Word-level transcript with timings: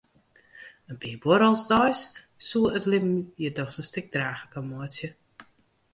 In 0.89 0.95
pear 1.01 1.19
buorrels 1.25 1.63
deis 1.71 2.01
soe 2.47 2.71
it 2.79 2.87
libben 2.91 3.13
hjir 3.37 3.53
dochs 3.57 3.79
in 3.81 3.87
stik 3.89 4.07
draachliker 4.15 4.63
meitsje. 4.71 5.09